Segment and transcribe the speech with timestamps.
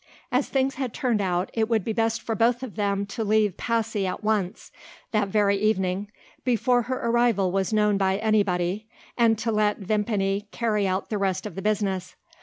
[0.31, 3.55] As things had turned out, it would be best for both of them to leave
[3.55, 4.71] Passy at once
[5.11, 6.09] that very evening
[6.43, 11.45] before her arrival was known by anybody, and to let Vimpany carry out the rest
[11.45, 12.15] of the business.